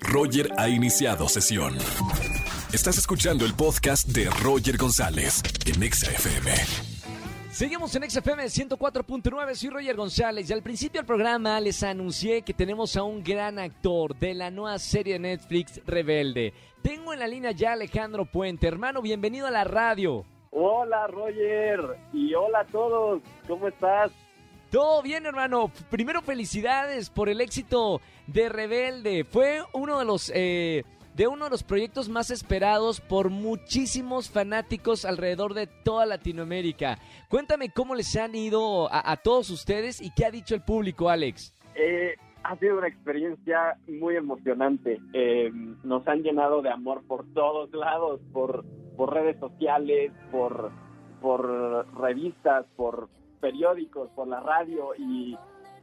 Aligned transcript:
Roger 0.00 0.50
ha 0.56 0.68
iniciado 0.68 1.28
sesión. 1.28 1.76
Estás 2.72 2.98
escuchando 2.98 3.44
el 3.44 3.54
podcast 3.54 4.08
de 4.08 4.28
Roger 4.42 4.76
González 4.76 5.42
en 5.66 5.82
Exa 5.82 6.10
FM. 6.10 6.50
Seguimos 7.50 7.94
en 7.96 8.08
XFM 8.08 8.44
104.9, 8.44 9.54
soy 9.54 9.70
Roger 9.70 9.96
González 9.96 10.48
y 10.48 10.52
al 10.52 10.62
principio 10.62 11.00
del 11.00 11.06
programa 11.06 11.58
les 11.60 11.82
anuncié 11.82 12.42
que 12.42 12.54
tenemos 12.54 12.96
a 12.96 13.02
un 13.02 13.24
gran 13.24 13.58
actor 13.58 14.14
de 14.16 14.34
la 14.34 14.50
nueva 14.50 14.78
serie 14.78 15.14
de 15.14 15.18
Netflix 15.20 15.80
Rebelde. 15.86 16.52
Tengo 16.82 17.12
en 17.12 17.18
la 17.18 17.26
línea 17.26 17.50
ya 17.52 17.70
a 17.70 17.72
Alejandro 17.72 18.26
Puente, 18.26 18.68
hermano, 18.68 19.02
bienvenido 19.02 19.46
a 19.46 19.50
la 19.50 19.64
radio. 19.64 20.24
Hola 20.50 21.06
Roger 21.08 21.80
y 22.12 22.32
hola 22.34 22.60
a 22.60 22.66
todos, 22.66 23.22
¿cómo 23.46 23.68
estás? 23.68 24.12
Todo 24.70 25.02
bien, 25.02 25.24
hermano. 25.24 25.70
Primero, 25.90 26.20
felicidades 26.20 27.08
por 27.08 27.30
el 27.30 27.40
éxito 27.40 28.02
de 28.26 28.50
Rebelde. 28.50 29.24
Fue 29.24 29.62
uno 29.72 29.98
de 29.98 30.04
los 30.04 30.30
eh, 30.34 30.84
de 31.14 31.26
uno 31.26 31.46
de 31.46 31.50
los 31.50 31.64
proyectos 31.64 32.08
más 32.08 32.30
esperados 32.30 33.00
por 33.00 33.30
muchísimos 33.30 34.30
fanáticos 34.30 35.04
alrededor 35.04 35.54
de 35.54 35.66
toda 35.66 36.06
Latinoamérica. 36.06 36.98
Cuéntame 37.28 37.70
cómo 37.70 37.96
les 37.96 38.14
han 38.16 38.36
ido 38.36 38.88
a, 38.92 39.16
todos 39.16 39.50
ustedes 39.50 40.00
y 40.00 40.12
qué 40.12 40.26
ha 40.26 40.30
dicho 40.30 40.54
el 40.54 40.60
público, 40.60 41.08
Alex. 41.08 41.52
Eh, 41.74 42.14
ha 42.44 42.56
sido 42.56 42.78
una 42.78 42.86
experiencia 42.86 43.78
muy 43.88 44.14
emocionante. 44.14 45.00
Eh, 45.12 45.50
nos 45.82 46.06
han 46.06 46.22
llenado 46.22 46.62
de 46.62 46.70
amor 46.70 47.02
por 47.08 47.26
todos 47.32 47.72
lados, 47.72 48.20
por, 48.32 48.64
por 48.96 49.12
redes 49.12 49.40
sociales, 49.40 50.12
por, 50.30 50.70
por 51.20 51.98
revistas, 51.98 52.64
por 52.76 53.08
periódicos, 53.38 54.10
por 54.10 54.28
la 54.28 54.40
radio 54.40 54.90
y, 54.98 55.36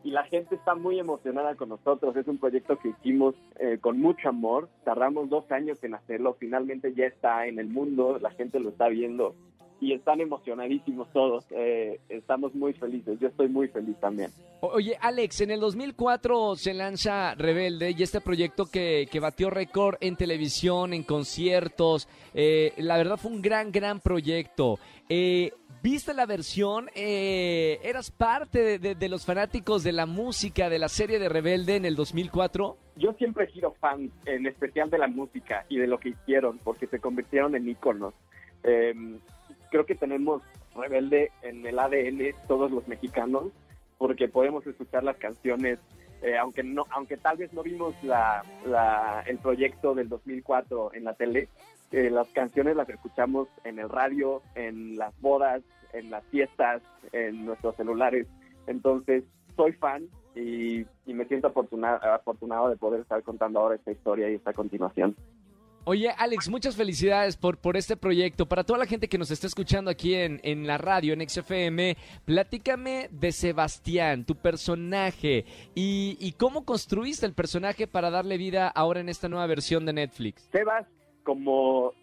y 0.03 0.11
la 0.11 0.23
gente 0.25 0.55
está 0.55 0.75
muy 0.75 0.99
emocionada 0.99 1.55
con 1.55 1.69
nosotros. 1.69 2.15
Es 2.15 2.27
un 2.27 2.37
proyecto 2.37 2.77
que 2.77 2.89
hicimos 2.89 3.35
eh, 3.59 3.77
con 3.81 3.99
mucho 3.99 4.29
amor. 4.29 4.69
Tardamos 4.83 5.29
dos 5.29 5.51
años 5.51 5.83
en 5.83 5.95
hacerlo. 5.95 6.35
Finalmente 6.39 6.93
ya 6.93 7.05
está 7.05 7.47
en 7.47 7.59
el 7.59 7.67
mundo, 7.67 8.19
la 8.21 8.31
gente 8.31 8.59
lo 8.59 8.69
está 8.69 8.87
viendo 8.87 9.35
y 9.81 9.93
están 9.93 10.21
emocionadísimos 10.21 11.11
todos. 11.11 11.45
Eh, 11.51 11.99
estamos 12.09 12.55
muy 12.55 12.73
felices. 12.73 13.19
Yo 13.19 13.27
estoy 13.27 13.49
muy 13.49 13.67
feliz 13.67 13.95
también. 13.99 14.31
Oye, 14.61 14.97
Alex, 15.01 15.41
en 15.41 15.51
el 15.51 15.59
2004 15.59 16.55
se 16.55 16.73
lanza 16.73 17.35
Rebelde 17.35 17.93
y 17.97 18.01
este 18.03 18.21
proyecto 18.21 18.65
que, 18.65 19.07
que 19.11 19.19
batió 19.19 19.49
récord 19.49 19.95
en 19.99 20.15
televisión, 20.15 20.93
en 20.93 21.03
conciertos. 21.03 22.07
Eh, 22.33 22.73
la 22.77 22.97
verdad 22.97 23.17
fue 23.17 23.31
un 23.31 23.41
gran, 23.41 23.71
gran 23.71 23.99
proyecto. 23.99 24.79
Eh, 25.09 25.51
¿Viste 25.83 26.15
la 26.15 26.25
versión? 26.25 26.89
Eh, 26.95 27.79
¿Eras 27.83 28.09
parte 28.09 28.59
de, 28.63 28.79
de- 28.79 28.95
de 28.95 29.09
los 29.09 29.23
fanáticos 29.23 29.83
de 29.83 29.91
la 29.91 30.07
música 30.07 30.67
de 30.67 30.79
la 30.79 30.89
serie 30.89 31.19
de 31.19 31.29
Rebelde 31.29 31.75
en 31.75 31.85
el 31.85 31.95
2004? 31.95 32.75
Yo 32.95 33.13
siempre 33.13 33.45
he 33.45 33.51
sido 33.51 33.71
fan, 33.73 34.09
en 34.25 34.47
especial 34.47 34.89
de 34.89 34.97
la 34.97 35.07
música 35.07 35.63
y 35.69 35.77
de 35.77 35.85
lo 35.85 35.99
que 35.99 36.09
hicieron, 36.09 36.57
porque 36.63 36.87
se 36.87 36.99
convirtieron 36.99 37.55
en 37.55 37.69
íconos. 37.69 38.15
Creo 39.75 39.85
que 39.85 39.95
tenemos 39.95 40.41
Rebelde 40.73 41.33
en 41.41 41.65
el 41.65 41.77
ADN 41.77 42.33
todos 42.47 42.71
los 42.71 42.87
mexicanos, 42.87 43.51
porque 43.97 44.29
podemos 44.29 44.65
escuchar 44.65 45.03
las 45.03 45.17
canciones, 45.17 45.79
eh, 46.21 46.37
aunque 46.37 46.63
no, 46.63 46.85
aunque 46.91 47.17
tal 47.17 47.35
vez 47.35 47.51
no 47.51 47.61
vimos 47.61 47.93
el 48.01 49.37
proyecto 49.39 49.93
del 49.93 50.07
2004 50.07 50.93
en 50.93 51.03
la 51.03 51.13
tele, 51.15 51.49
eh, 51.91 52.09
las 52.09 52.29
canciones 52.29 52.77
las 52.77 52.87
escuchamos 52.87 53.49
en 53.65 53.79
el 53.79 53.89
radio, 53.89 54.41
en 54.55 54.95
las 54.95 55.13
bodas, 55.19 55.61
en 55.91 56.09
las 56.09 56.23
fiestas, 56.27 56.81
en 57.11 57.45
nuestros 57.45 57.75
celulares. 57.75 58.27
Entonces, 58.67 59.25
soy 59.57 59.73
fan 59.73 60.07
y, 60.35 60.85
y 61.05 61.13
me 61.13 61.25
siento 61.25 61.47
afortunado, 61.47 61.99
afortunado 62.13 62.69
de 62.69 62.77
poder 62.77 63.01
estar 63.01 63.21
contando 63.23 63.59
ahora 63.59 63.75
esta 63.75 63.91
historia 63.91 64.29
y 64.29 64.35
esta 64.35 64.53
continuación. 64.53 65.17
Oye, 65.87 66.09
Alex, 66.17 66.49
muchas 66.49 66.75
felicidades 66.75 67.37
por, 67.37 67.57
por 67.57 67.77
este 67.77 67.95
proyecto. 67.95 68.47
Para 68.47 68.63
toda 68.63 68.79
la 68.79 68.87
gente 68.87 69.07
que 69.07 69.19
nos 69.19 69.29
está 69.29 69.45
escuchando 69.45 69.91
aquí 69.91 70.15
en, 70.15 70.39
en 70.41 70.65
la 70.65 70.79
radio, 70.79 71.13
en 71.13 71.29
XFM, 71.29 71.95
platícame 72.25 73.07
de 73.11 73.31
Sebastián, 73.31 74.25
tu 74.25 74.33
personaje, 74.33 75.45
y, 75.75 76.17
y 76.19 76.31
cómo 76.31 76.65
construiste 76.65 77.27
el 77.27 77.33
personaje 77.33 77.85
para 77.85 78.09
darle 78.09 78.37
vida 78.37 78.67
ahora 78.67 78.99
en 78.99 79.09
esta 79.09 79.29
nueva 79.29 79.45
versión 79.45 79.85
de 79.85 79.93
Netflix. 79.93 80.49
Sebas, 80.51 80.87
como 81.23 81.93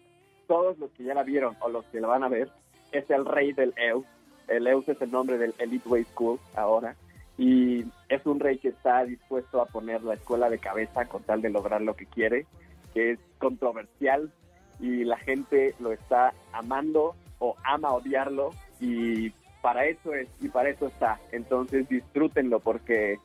todos 0.47 0.77
los 0.77 0.89
que 0.91 1.03
ya 1.03 1.13
la 1.13 1.23
vieron 1.23 1.57
o 1.59 1.67
los 1.67 1.83
que 1.87 1.99
la 1.99 2.07
van 2.07 2.23
a 2.23 2.29
ver, 2.29 2.49
es 2.93 3.09
el 3.09 3.25
rey 3.25 3.51
del 3.51 3.73
EUS. 3.75 4.05
El 4.47 4.65
EUS 4.65 4.87
es 4.87 5.01
el 5.01 5.11
nombre 5.11 5.37
del 5.37 5.53
Elite 5.57 5.89
Way 5.89 6.05
School 6.05 6.39
ahora. 6.55 6.95
Y 7.37 7.83
es 8.07 8.25
un 8.25 8.39
rey 8.39 8.59
que 8.59 8.69
está 8.69 9.03
dispuesto 9.03 9.59
a 9.61 9.65
poner 9.65 10.03
la 10.03 10.13
escuela 10.13 10.49
de 10.49 10.59
cabeza 10.59 11.05
con 11.05 11.23
tal 11.23 11.41
de 11.41 11.49
lograr 11.49 11.81
lo 11.81 11.97
que 11.97 12.05
quiere, 12.05 12.45
que 12.93 13.11
es 13.11 13.19
controversial 13.39 14.31
y 14.79 15.03
la 15.03 15.17
gente 15.17 15.75
lo 15.79 15.91
está 15.91 16.33
amando 16.51 17.15
o 17.39 17.55
ama 17.63 17.93
odiarlo 17.93 18.51
y 18.79 19.31
para 19.61 19.85
eso 19.85 20.13
es 20.13 20.27
y 20.41 20.49
para 20.49 20.69
eso 20.69 20.87
está. 20.87 21.19
Entonces 21.31 21.87
disfrútenlo 21.87 22.59
porque 22.59 23.17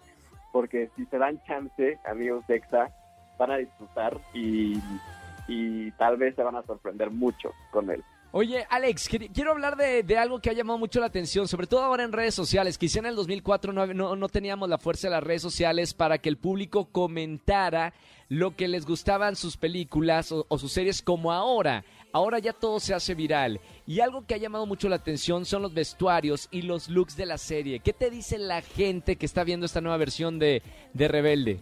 porque 0.52 0.90
si 0.96 1.04
se 1.06 1.18
dan 1.18 1.42
chance, 1.44 1.98
amigos 2.06 2.46
de 2.46 2.56
EXA, 2.56 2.90
van 3.38 3.50
a 3.50 3.56
disfrutar 3.56 4.18
y, 4.32 4.80
y 5.46 5.90
tal 5.92 6.16
vez 6.16 6.34
se 6.34 6.42
van 6.42 6.56
a 6.56 6.62
sorprender 6.62 7.10
mucho 7.10 7.52
con 7.70 7.90
él. 7.90 8.02
Oye, 8.30 8.66
Alex, 8.68 9.08
quiero 9.08 9.52
hablar 9.52 9.76
de, 9.76 10.18
algo 10.18 10.38
que 10.40 10.50
ha 10.50 10.52
llamado 10.52 10.78
mucho 10.78 11.00
la 11.00 11.06
atención, 11.06 11.48
sobre 11.48 11.66
todo 11.66 11.82
ahora 11.82 12.04
en 12.04 12.12
redes 12.12 12.34
sociales. 12.34 12.76
Quizá 12.76 12.98
en 12.98 13.06
el 13.06 13.16
2004 13.16 13.72
no, 13.72 13.86
no, 13.86 14.16
no 14.16 14.28
teníamos 14.28 14.68
la 14.68 14.76
fuerza 14.76 15.08
de 15.08 15.12
las 15.12 15.22
redes 15.22 15.40
sociales 15.40 15.94
para 15.94 16.18
que 16.18 16.28
el 16.28 16.36
público 16.36 16.88
comentara 16.92 17.94
lo 18.28 18.54
que 18.54 18.68
les 18.68 18.84
gustaban 18.84 19.34
sus 19.34 19.56
películas 19.56 20.30
o, 20.30 20.44
o 20.48 20.58
sus 20.58 20.72
series 20.72 21.00
como 21.00 21.32
ahora. 21.32 21.84
Ahora 22.12 22.38
ya 22.38 22.52
todo 22.52 22.80
se 22.80 22.92
hace 22.92 23.14
viral. 23.14 23.60
Y 23.86 24.00
algo 24.00 24.26
que 24.26 24.34
ha 24.34 24.38
llamado 24.38 24.66
mucho 24.66 24.90
la 24.90 24.96
atención 24.96 25.46
son 25.46 25.62
los 25.62 25.72
vestuarios 25.72 26.48
y 26.50 26.62
los 26.62 26.90
looks 26.90 27.16
de 27.16 27.24
la 27.24 27.38
serie. 27.38 27.80
¿Qué 27.80 27.94
te 27.94 28.10
dice 28.10 28.36
la 28.36 28.60
gente 28.60 29.16
que 29.16 29.24
está 29.24 29.42
viendo 29.42 29.64
esta 29.64 29.80
nueva 29.80 29.96
versión 29.96 30.38
de, 30.38 30.62
de 30.92 31.08
Rebelde? 31.08 31.60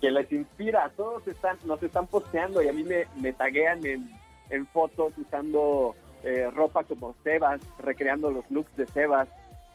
que 0.00 0.10
les 0.10 0.30
inspira. 0.32 0.90
Todos 0.96 1.26
están, 1.26 1.56
nos 1.64 1.82
están 1.82 2.06
posteando 2.06 2.62
y 2.62 2.68
a 2.68 2.72
mí 2.72 2.84
me, 2.84 3.06
me 3.16 3.32
taguean 3.32 3.84
en, 3.84 4.08
en 4.50 4.66
fotos 4.66 5.12
usando 5.18 5.94
eh, 6.24 6.50
ropa 6.50 6.84
como 6.84 7.14
Sebas, 7.22 7.60
recreando 7.78 8.30
los 8.30 8.50
looks 8.50 8.74
de 8.76 8.86
Sebas. 8.86 9.28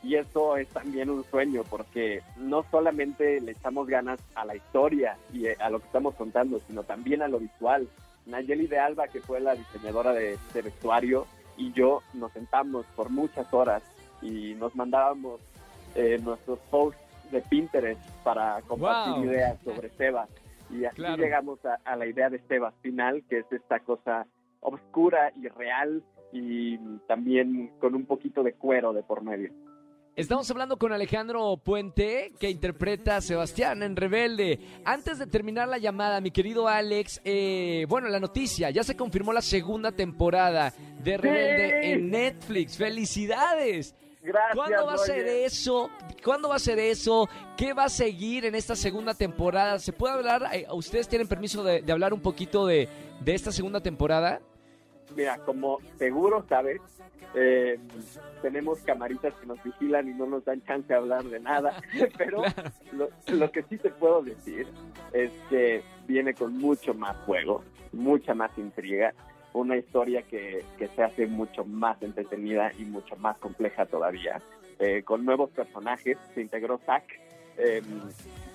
Y 0.04 0.16
eso 0.16 0.58
es 0.58 0.68
también 0.68 1.10
un 1.10 1.24
sueño 1.24 1.64
porque 1.70 2.22
no 2.36 2.66
solamente 2.70 3.40
le 3.40 3.54
echamos 3.54 3.88
ganas 3.88 4.20
a 4.36 4.44
la 4.44 4.54
historia 4.56 5.16
y 5.32 5.48
eh, 5.48 5.56
a 5.62 5.70
lo 5.70 5.80
que 5.80 5.86
estamos 5.86 6.14
contando, 6.16 6.60
sino 6.68 6.84
también 6.84 7.22
a 7.22 7.30
lo 7.30 7.40
visual. 7.40 7.88
Nayeli 8.26 8.68
de 8.68 8.80
Alba, 8.80 9.08
que 9.08 9.22
fue 9.22 9.40
la 9.40 9.56
diseñadora 9.56 10.12
de, 10.14 10.38
de 10.54 10.62
vestuario, 10.62 11.26
y 11.56 11.72
yo 11.72 12.02
nos 12.14 12.32
sentamos 12.34 12.86
por 12.96 13.10
muchas 13.10 13.54
horas 13.54 13.82
y 14.22 14.56
nos 14.56 14.76
mandábamos 14.76 15.40
eh, 15.96 16.18
nuestros 16.22 16.60
posts 16.70 17.00
de 17.32 17.42
Pinterest 17.42 18.02
para 18.24 18.62
compartir 18.68 19.14
Wow. 19.14 19.24
ideas 19.24 19.58
sobre 19.64 19.90
Sebas. 19.92 20.30
Y 20.70 20.84
así 20.86 20.96
Claro. 20.98 21.22
llegamos 21.24 21.60
a, 21.66 21.80
a 21.86 21.96
la 21.96 22.06
idea 22.08 22.30
de 22.30 22.40
Sebas 22.48 22.74
final, 22.82 23.24
que 23.30 23.40
es 23.40 23.52
esta 23.52 23.80
cosa 23.80 24.26
oscura 24.64 25.32
y 25.36 25.48
real 25.48 26.04
y 26.32 26.78
también 27.08 27.72
con 27.80 27.96
un 27.96 28.06
poquito 28.06 28.44
de 28.44 28.54
cuero 28.54 28.94
de 28.94 29.04
por 29.04 29.22
medio. 29.22 29.52
Estamos 30.16 30.50
hablando 30.52 30.78
con 30.78 30.94
Alejandro 30.94 31.58
Puente, 31.58 32.34
que 32.40 32.52
interpreta 32.52 33.16
a 33.16 33.22
Sebastián 33.22 33.82
en 33.82 33.96
Rebelde. 33.96 34.60
Antes 34.86 35.18
de 35.18 35.26
terminar 35.26 35.68
la 35.68 35.80
llamada, 35.80 36.22
mi 36.22 36.30
querido 36.30 36.68
Alex, 36.68 37.20
eh, 37.26 37.88
bueno, 37.90 38.08
la 38.10 38.20
noticia, 38.20 38.70
ya 38.70 38.84
se 38.84 38.96
confirmó 38.96 39.34
la 39.34 39.42
segunda 39.42 39.92
temporada 39.92 40.72
de 41.04 41.18
Rebelde 41.18 41.82
¡Sí! 41.82 41.92
en 41.92 42.10
Netflix. 42.12 42.78
¡Felicidades! 42.78 43.96
Gracias. 44.22 44.56
¿Cuándo 44.56 44.86
va 44.86 44.94
a 44.94 44.98
ser 45.00 45.28
eso? 45.28 45.90
¿Cuándo 46.24 46.48
va 46.48 46.56
a 46.56 46.60
ser 46.60 46.78
eso? 46.78 47.28
¿Qué 47.58 47.74
va 47.74 47.86
a 47.86 47.90
seguir 47.90 48.46
en 48.46 48.54
esta 48.54 48.76
segunda 48.76 49.16
temporada? 49.16 49.80
¿Se 49.80 49.94
puede 49.94 50.14
hablar? 50.14 50.44
eh, 50.54 50.68
¿Ustedes 50.72 51.08
tienen 51.08 51.28
permiso 51.28 51.64
de, 51.64 51.82
de 51.82 51.92
hablar 51.92 52.14
un 52.14 52.22
poquito 52.22 52.68
de, 52.68 52.88
de 53.20 53.34
esta 53.34 53.52
segunda 53.52 53.82
temporada? 53.82 54.42
Mira, 55.16 55.38
como 55.46 55.80
seguro 55.98 56.46
sabes, 56.50 56.82
eh, 57.36 57.80
tenemos 58.42 58.80
camaritas 58.80 59.34
que 59.36 59.46
nos 59.46 59.62
vigilan 59.64 60.08
y 60.08 60.14
no 60.14 60.26
nos 60.26 60.46
dan 60.46 60.64
chance 60.64 60.88
de 60.88 60.96
hablar 60.96 61.24
de 61.24 61.40
nada, 61.40 61.82
pero 62.18 62.44
lo, 62.92 63.10
lo 63.28 63.52
que 63.52 63.64
sí 63.64 63.78
te 63.78 63.90
puedo 63.90 64.22
decir 64.22 64.68
es 65.12 65.32
que 65.50 65.84
viene 66.08 66.34
con 66.34 66.58
mucho 66.58 66.94
más 66.94 67.16
juego, 67.26 67.64
mucha 67.92 68.34
más 68.34 68.52
intriga, 68.58 69.14
una 69.54 69.78
historia 69.78 70.24
que, 70.24 70.64
que 70.78 70.88
se 70.88 71.04
hace 71.04 71.28
mucho 71.28 71.64
más 71.64 72.02
entretenida 72.02 72.72
y 72.80 72.86
mucho 72.86 73.16
más 73.18 73.38
compleja 73.38 73.86
todavía, 73.86 74.42
eh, 74.80 75.04
con 75.04 75.24
nuevos 75.26 75.52
personajes, 75.52 76.18
se 76.34 76.42
integró 76.42 76.80
Zack, 76.86 77.04
eh, 77.58 77.84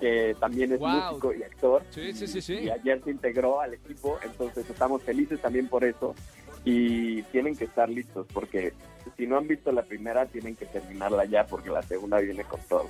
que 0.01 0.35
también 0.41 0.73
es 0.73 0.79
Wow. 0.79 0.89
músico 0.89 1.33
y 1.33 1.43
actor, 1.43 1.83
Sí, 1.89 2.11
sí, 2.13 2.27
sí, 2.27 2.41
sí. 2.41 2.53
y 2.55 2.69
ayer 2.69 3.01
se 3.01 3.11
integró 3.11 3.61
al 3.61 3.73
equipo, 3.75 4.17
entonces 4.23 4.69
estamos 4.69 5.01
felices 5.03 5.39
también 5.41 5.69
por 5.69 5.85
eso 5.85 6.15
y 6.63 7.21
tienen 7.23 7.55
que 7.55 7.65
estar 7.65 7.89
listos 7.89 8.27
porque 8.33 8.73
si 9.17 9.27
no 9.27 9.37
han 9.37 9.47
visto 9.47 9.71
la 9.71 9.83
primera 9.83 10.25
tienen 10.25 10.55
que 10.55 10.65
terminarla 10.65 11.25
ya 11.25 11.45
porque 11.45 11.69
la 11.69 11.81
segunda 11.81 12.19
viene 12.19 12.43
con 12.43 12.59
todo. 12.67 12.87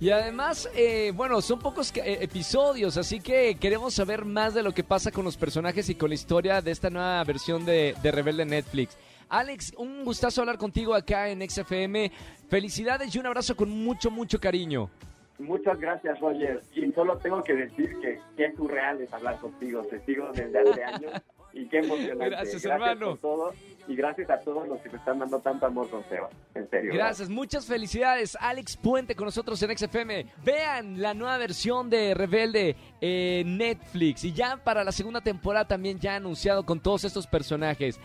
Y 0.00 0.10
además, 0.10 0.68
eh, 0.74 1.12
bueno, 1.14 1.40
son 1.40 1.60
pocos 1.60 1.96
eh, 1.96 2.18
episodios, 2.20 2.96
así 2.96 3.20
que 3.20 3.54
queremos 3.54 3.94
saber 3.94 4.24
más 4.24 4.52
de 4.52 4.62
lo 4.62 4.72
que 4.72 4.82
pasa 4.82 5.12
con 5.12 5.24
los 5.24 5.36
personajes 5.36 5.88
y 5.88 5.94
con 5.94 6.08
la 6.10 6.14
historia 6.14 6.60
de 6.60 6.72
esta 6.72 6.90
nueva 6.90 7.22
versión 7.24 7.64
de, 7.64 7.94
de 8.02 8.10
Rebelde 8.10 8.44
Netflix. 8.44 8.98
Alex, 9.28 9.72
un 9.78 10.04
gustazo 10.04 10.42
hablar 10.42 10.58
contigo 10.58 10.94
acá 10.94 11.28
en 11.28 11.48
XFM. 11.48 12.10
Felicidades 12.48 13.14
y 13.14 13.18
un 13.18 13.26
abrazo 13.26 13.56
con 13.56 13.70
mucho, 13.70 14.10
mucho 14.10 14.38
cariño. 14.38 14.90
Muchas 15.38 15.78
gracias, 15.80 16.20
Roger. 16.20 16.62
Y 16.74 16.92
solo 16.92 17.18
tengo 17.18 17.42
que 17.42 17.54
decir 17.54 17.98
que 18.00 18.20
qué 18.36 18.52
surreal 18.54 19.00
es 19.00 19.12
hablar 19.12 19.38
contigo. 19.40 19.82
Te 19.82 20.00
sigo 20.04 20.30
desde 20.32 20.58
hace 20.58 20.84
años 20.84 21.12
y 21.54 21.66
qué 21.68 21.78
emocionante. 21.78 22.30
Gracias, 22.30 22.64
hermano. 22.64 23.10
por 23.10 23.18
todo 23.18 23.52
y 23.86 23.94
gracias 23.96 24.30
a 24.30 24.38
todos 24.40 24.66
los 24.66 24.80
que 24.80 24.88
me 24.90 24.98
están 24.98 25.18
dando 25.18 25.38
tanto 25.40 25.66
amor 25.66 25.88
con 25.88 26.02
Seba. 26.08 26.28
En 26.54 26.68
serio. 26.68 26.92
Gracias, 26.94 27.28
muchas 27.28 27.66
felicidades. 27.66 28.36
Alex 28.40 28.76
Puente 28.76 29.14
con 29.14 29.26
nosotros 29.26 29.62
en 29.62 29.76
XFM. 29.76 30.26
Vean 30.44 31.00
la 31.00 31.14
nueva 31.14 31.38
versión 31.38 31.90
de 31.90 32.14
Rebelde 32.14 32.76
en 33.00 33.56
Netflix. 33.56 34.24
Y 34.24 34.32
ya 34.32 34.56
para 34.56 34.84
la 34.84 34.92
segunda 34.92 35.20
temporada 35.20 35.66
también 35.66 35.98
ya 36.00 36.16
anunciado 36.16 36.64
con 36.64 36.80
todos 36.80 37.04
estos 37.04 37.26
personajes. 37.26 38.00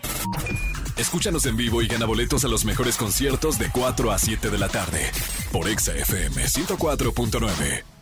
Escúchanos 0.97 1.45
en 1.45 1.55
vivo 1.55 1.81
y 1.81 1.87
gana 1.87 2.05
boletos 2.05 2.43
a 2.43 2.49
los 2.49 2.65
mejores 2.65 2.97
conciertos 2.97 3.57
de 3.57 3.69
4 3.71 4.11
a 4.11 4.17
7 4.17 4.49
de 4.49 4.57
la 4.57 4.67
tarde 4.67 4.99
por 5.51 5.69
Exa 5.69 5.95
FM 5.95 6.43
104.9. 6.43 7.98